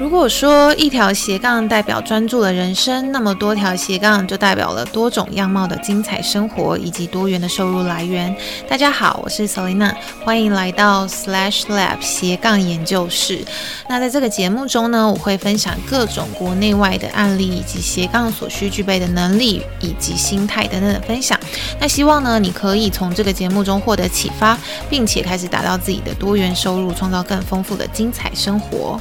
[0.00, 8.34] 如果说一条斜杠代表专注的人生，那么多条斜杠就代表了多种样貌的精彩生活以及多元的收入来源。
[8.68, 9.94] 大家好，我是 Selina，
[10.24, 13.44] 欢迎来到 Slash Lab 斜杠研究室。
[13.88, 21.38] 那在这个节目中呢，我会分享各种国内外的案例，以及斜杠所需具备的能力以及心态等等的分享。
[21.78, 24.58] 那希望呢，你可以从这个节目中获得启发，
[24.90, 29.00] 并且开始打造自己的多元收入，创造更丰富的精彩生活。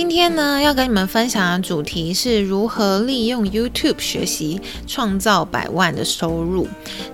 [0.00, 6.66] 今天呢，要跟你们分享的主题是如何利用 YouTube 学习创造百万的收入。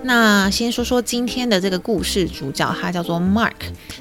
[0.03, 3.51] 那先说说今天的这个故事主角，他叫做 Mark，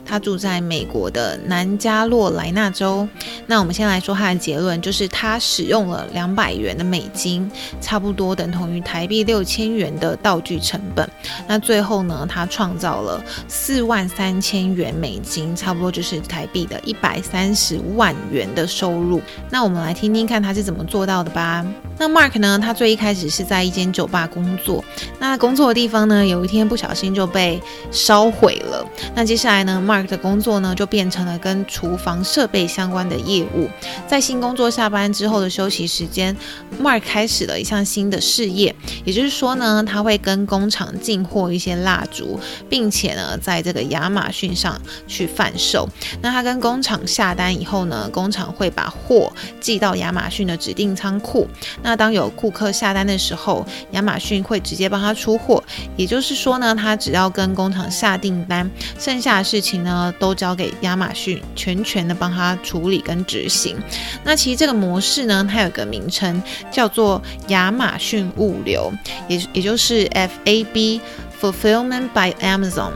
[0.04, 3.08] 他住在美国的南加洛莱纳州。
[3.48, 7.50] 那我们先来说他的结论，就是他使用了两百元的美金，
[7.80, 11.10] 差不多等同于台币六千元的道具成本。
[11.48, 21.64] 那最后呢，他创造了四万三千元美金，差不多就是台币的一百三十万元的收入，那我们来听听看他是怎么做到的吧。
[21.98, 24.84] 那 Mark 呢，他最一开始是在一间酒吧工作，
[25.18, 28.86] 那工作的地方呢，有一天不小心就被烧毁了。
[29.14, 33.68] 那接下来呢，Mark 的工作呢，就变成了跟厨房设备相关的业务。
[34.06, 36.36] 在新工作下班之后的休息时间
[36.80, 42.38] ，Mark 开始了一项新的事业，也就是说呢，他会跟工厂进货一些蜡烛，
[42.68, 45.88] 并且呢，在这个亚马逊上去贩售。
[46.20, 51.48] 那他跟工厂下单以后呢，工厂会把货寄到亚马逊的指定仓库。
[51.86, 55.62] 那当有顾客下单的时候，亚马逊会直接帮他出货。
[55.96, 63.76] 也就是说呢，他只要跟工厂下订单，剩下的事情呢都交给亚马逊全权的帮他处理跟执行。
[64.24, 68.92] 那其实这个模式呢，它有个名称叫做亚马逊物流，
[69.28, 71.00] 也也就是 FAB
[71.40, 72.90] Fulfillment by Amazon。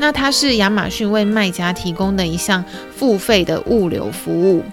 [0.00, 2.64] 那它是亚马逊为卖家提供的一项
[2.96, 4.64] 付费的物流服务。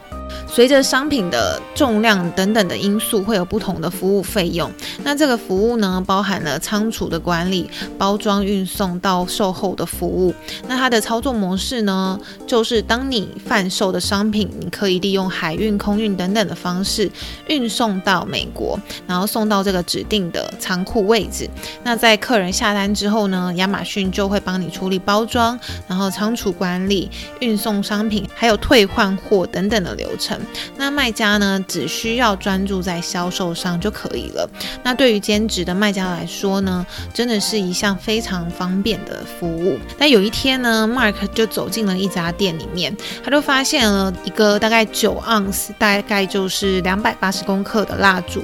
[0.53, 4.69] 随着商品的重量等等的因素，会有不同的服务费用。
[5.01, 10.35] 那这个服务呢，包含了仓储的管理、包装、运送到售后的服务。
[10.67, 17.09] 那它的操作模式呢，就是当你贩售的商品，你可以利用海运、空运等等的方式
[17.47, 21.49] 运送到美国，然后送到这个指定的仓库位置。
[21.81, 25.57] 那在客人下单之后呢，亚马逊就会帮你处理包装，
[25.87, 27.09] 然后仓储管理、
[27.39, 30.37] 运送商品，还有退换货等等的流程。
[30.77, 34.49] 那卖家呢，只需要专注在销售上就可以了。
[34.83, 39.77] 那对于兼职的卖家来说呢，真的是一项非常方便的服务。
[39.97, 48.41] 但有一天呢，Mark 就走进了一家店里面，他就发现了一个大概九盎司，大概就是两百八十公克的蜡烛，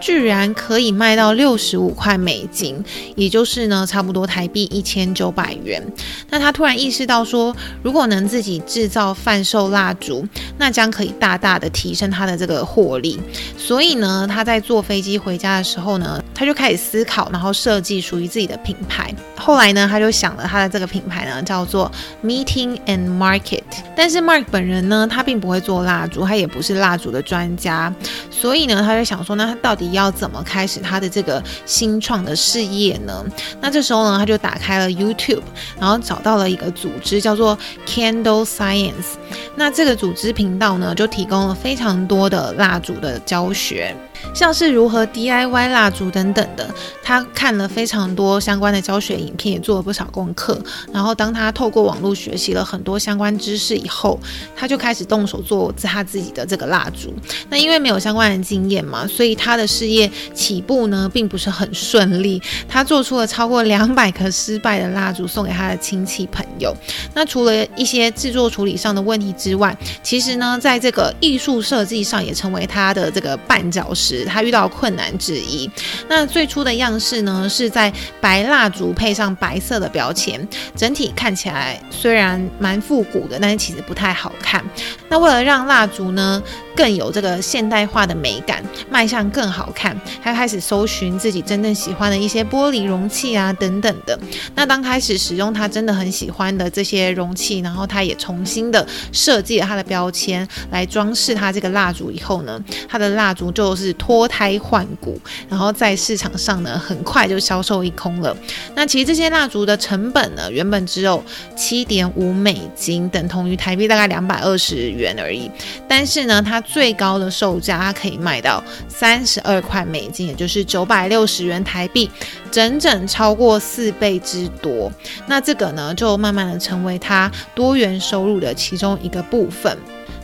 [0.00, 2.82] 居然可以卖到六十五块美金，
[3.16, 5.82] 也就是呢，差不多台币一千九百元。
[6.30, 10.26] 那他突然意识到说，如果能自己制造贩售蜡烛，
[10.58, 13.18] 那将可以大大的提升他的这个获利，
[13.56, 19.14] 所以呢，他在坐飞机回家的时候呢，他就开始思考，然后设计属于自己的品牌。
[19.36, 21.92] 后来呢，他就想了他的这个品牌呢，叫做
[22.24, 23.60] Meeting and Market。
[23.94, 27.92] 但是 Mark 本人呢，他并不会做蜡烛，他也不是蜡烛的专家，
[28.30, 33.22] 所以呢，他就想说，那他到底要怎么开始他的这个新创的事业呢？
[33.60, 35.42] 那这时候呢，他就打开了 YouTube，
[35.78, 39.18] 然后找到了一个组织叫做 Candle Science。
[39.56, 43.94] 那这个组织频道呢，就提供了非常多的蜡烛的教学。
[44.34, 46.68] 像是如何 DIY 蜡烛等等的，
[47.02, 50.60] 他看了非常多相关的教学影片，也做了不少功课。
[50.92, 54.18] 然后，当他透过网络学习了很多相关知识以后，
[54.56, 57.12] 他就开始动手做他自己的这个蜡烛。
[57.48, 62.40] 那因为没有相关的经验嘛，所以他的事业起步呢，并不是很顺利。
[62.68, 66.74] 他做出了超过两百颗失败的蜡烛，送给他的亲戚朋友。
[67.14, 74.09] 那除了一些制作处理上的问题之外，其实呢，在这个艺术设计上也成为他的这个绊脚石。
[74.24, 75.70] 他遇到困难之一。
[76.08, 84.64] 那最初的样式呢，是在白蜡烛配上白色的标签，整体看起来虽然蛮复古的，但是其实不太好看。
[85.08, 86.42] 那为了让蜡烛呢，
[86.76, 94.18] 更有这个现代化的美感，卖相更好看，他开始搜寻自己真正喜欢的一些玻璃容器啊等等的。
[94.54, 108.34] 那当开始使用他真的很喜欢的这些容器，然后他也重新的设计了他的标签来装饰他这个蜡烛以后呢，他的蜡烛就是脱胎换骨，然后在市场上呢很快就销售一空了。
[108.74, 111.22] 那其实这些蜡烛的成本呢，原本只有
[111.54, 115.50] 七点五美金，等同于台币大概两百二十元而已。
[115.86, 122.10] 但是呢，它最高的售价可以卖到三十二块美金，也就是九百六十元台币，
[122.50, 124.90] 整整超过四倍之多。
[125.26, 129.76] 那这个呢，就慢慢的成为它多元收入的其中一个部分。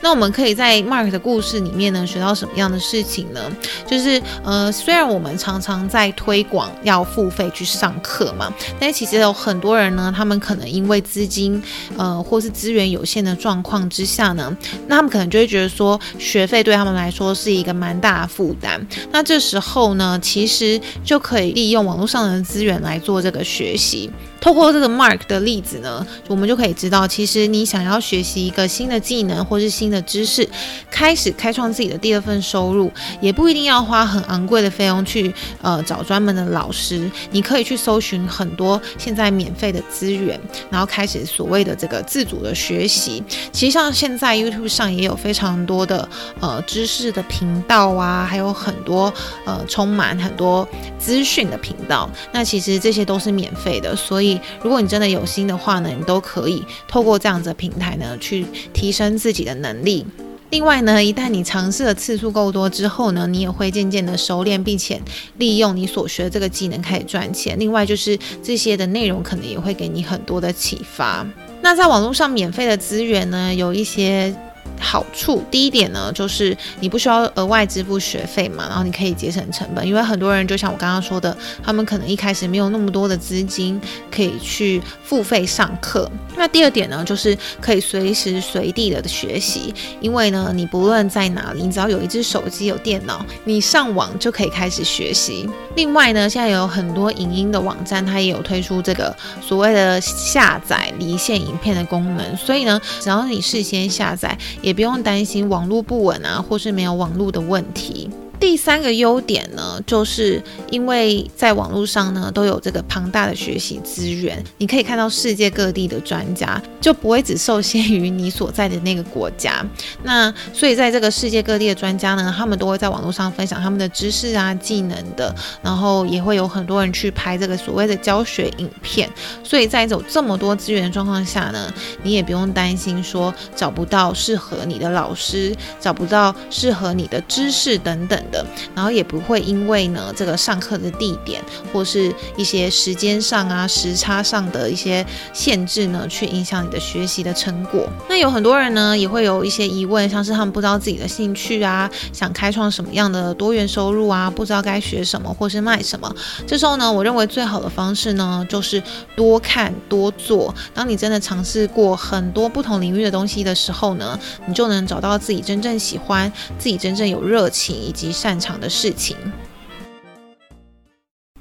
[0.07, 3.41] 那我们可以在 Mark 的故事里面呢，学到什么样的事情呢？
[3.85, 11.61] 就是呃，虽然我们常常在推广要付费去上课嘛，但其实有很多人呢，他们可能因为资金
[11.97, 14.57] 呃或是资源有限的状况之下呢，
[14.87, 18.81] 那他们可能就会觉得说学费对他们来说是一个蛮大的负担。
[19.11, 24.09] 那这时候呢，其实就可以利用网络上的资源来做这个学习。
[24.41, 30.49] 透过这个 Mark 的例子呢，我们就可以知道，其实你想要学习一个新的技能或是新的知识，
[30.91, 40.39] 开始开创自己的第二份收入，也不一定要花很昂贵的费用去呃找专门的老师，你可以去搜寻很多现在免费的资源，
[40.71, 43.25] 然后开始所谓的这个自主的学习。
[43.51, 46.09] 其实像现在 YouTube 上也有非常多的
[46.41, 49.13] 呃知识的频道啊，还有很多
[49.45, 50.69] 呃充满很多
[50.99, 54.26] 资讯的频道，那其实这些都是免费的，所以。
[54.63, 60.07] 如果你真的有心的话呢，你都可以透过这样子的平台呢，去提升自己的能力。
[60.51, 65.01] 另外呢，一旦你尝试的次数够多之后呢，你也会渐渐的熟练，并且
[65.39, 67.59] 利用你所学的这个技能开始赚钱。
[67.59, 71.27] 另外就是这些的内容可能也会给你很多的启发。
[71.63, 74.35] 那在网络上免费的资源呢，有一些。
[74.79, 83.81] 好处第一点呢，就是你不需要额外支付学费嘛，然后你可以节省成本，因为很多人就像我刚刚说的，他们可能一开始没有那么多的资金
[84.11, 86.11] 可以去付费上课。
[86.37, 95.49] 那第二点呢，就是可以随时随地的学习，因为呢，你不论在哪里，你只要有一只手机、有电脑，你上网就可以开始学习。
[95.75, 104.37] 另外呢，现在有很多影音的网站，它也有推出这个所谓的下载离线影片的功能，所以呢，只要你事先下载。
[104.67, 108.11] 也不用担心网络不稳啊，或是没有网络的问题。
[108.39, 119.65] 第三个优点呢，就是因为在网络上呢都有这个庞大的学习资源，你可以看到世界各地的专家，就不会只受限于你所在的那个国家。
[120.03, 129.11] 那所以在这个世界各地的专家呢，他们都会在网络上分享他们的知识啊、技能的，然后也会有很多人去拍这个所谓的教学影片。
[129.43, 131.73] 所以在有这么多资源的状况下呢，
[132.03, 138.23] 你也不用担心说找不到适合你的老师，找不到适合你的知识等等。
[138.27, 138.45] 的，
[138.75, 141.43] 然后也不会因为呢这个上课的地点
[141.73, 147.89] 或是一些时间上啊时差上的一些限制呢，去影响你的学习的成果。
[148.09, 156.15] 那有很多人呢也会有一些疑问，像是他们不知道自己的兴趣啊，想开创什么样的多元收入啊，不知道该学什么或是卖什么。
[156.47, 158.83] 这时候呢，我认为最好的方式呢就是
[159.15, 160.55] 多看多做。
[160.75, 169.15] 当你真的尝试过很多不同领域的东西的时候呢，你就能找到自己真正喜欢、自己真正有热情以及擅长的事情。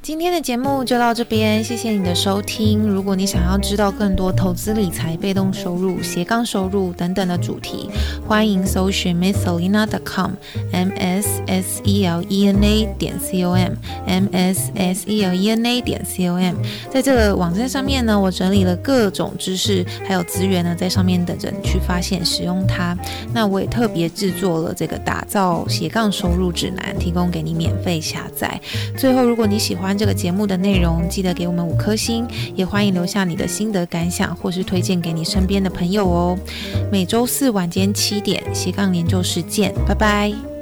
[0.06, 2.88] 今天的节目就到这边，谢谢你的收听。
[2.88, 7.90] 如果你想要知道更多投资理财、被动收入、斜杠收入等等的主题，
[8.28, 15.25] 欢迎搜寻 misselena.com，m s s e l e n a 点 c o m，m s s e
[15.25, 16.56] l e n a 点 c o m。
[16.92, 22.96] 在这个网站上面呢，我整理了各种知识还有资源呢，在上面等着你去发现、使用它。
[23.34, 28.62] 那我也特别制作了这个打造斜杠收入指南，提供给你免费下载。
[28.96, 36.38] 最后，如果你喜欢这个节目的内容，记得给我们五颗星，也欢迎留下你的心得感想，或是推荐给你身边的朋友哦。
[36.92, 40.55] 每周四晚间七点，斜杠研究室见，拜拜。